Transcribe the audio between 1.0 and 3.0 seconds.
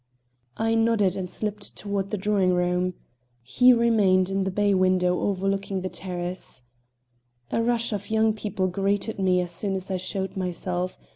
and slipped toward the drawing room.